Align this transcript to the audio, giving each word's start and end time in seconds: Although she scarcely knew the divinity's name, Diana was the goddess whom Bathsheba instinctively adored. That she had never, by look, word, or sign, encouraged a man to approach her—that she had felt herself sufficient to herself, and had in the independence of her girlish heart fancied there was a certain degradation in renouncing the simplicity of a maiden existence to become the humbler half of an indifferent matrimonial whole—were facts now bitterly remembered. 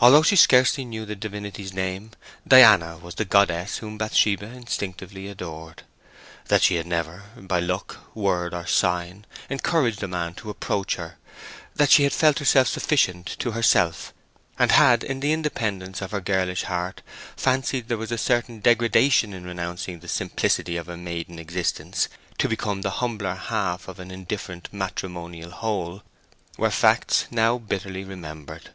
Although 0.00 0.24
she 0.24 0.34
scarcely 0.34 0.84
knew 0.84 1.06
the 1.06 1.14
divinity's 1.14 1.72
name, 1.72 2.10
Diana 2.48 2.98
was 2.98 3.14
the 3.14 3.24
goddess 3.24 3.76
whom 3.78 3.96
Bathsheba 3.96 4.46
instinctively 4.46 5.28
adored. 5.28 5.84
That 6.48 6.62
she 6.62 6.74
had 6.74 6.86
never, 6.88 7.22
by 7.36 7.60
look, 7.60 8.00
word, 8.12 8.52
or 8.52 8.66
sign, 8.66 9.24
encouraged 9.48 10.02
a 10.02 10.08
man 10.08 10.34
to 10.34 10.50
approach 10.50 10.96
her—that 10.96 11.90
she 11.92 12.02
had 12.02 12.12
felt 12.12 12.40
herself 12.40 12.66
sufficient 12.66 13.26
to 13.38 13.52
herself, 13.52 14.12
and 14.58 14.72
had 14.72 15.04
in 15.04 15.20
the 15.20 15.32
independence 15.32 16.02
of 16.02 16.10
her 16.10 16.20
girlish 16.20 16.64
heart 16.64 17.02
fancied 17.36 17.86
there 17.86 17.96
was 17.96 18.10
a 18.10 18.18
certain 18.18 18.58
degradation 18.58 19.32
in 19.32 19.44
renouncing 19.46 20.00
the 20.00 20.08
simplicity 20.08 20.76
of 20.76 20.88
a 20.88 20.96
maiden 20.96 21.38
existence 21.38 22.08
to 22.38 22.48
become 22.48 22.82
the 22.82 22.90
humbler 22.98 23.36
half 23.36 23.86
of 23.86 24.00
an 24.00 24.10
indifferent 24.10 24.68
matrimonial 24.72 25.52
whole—were 25.52 26.02
facts 26.68 27.26
now 27.30 27.56
bitterly 27.58 28.02
remembered. 28.02 28.70